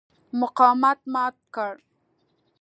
[0.39, 1.73] مقاومت مات کړ.